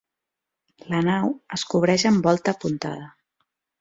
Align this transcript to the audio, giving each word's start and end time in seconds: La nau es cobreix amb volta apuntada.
La 0.93 1.01
nau 1.07 1.29
es 1.57 1.65
cobreix 1.73 2.07
amb 2.13 2.25
volta 2.31 2.57
apuntada. 2.59 3.11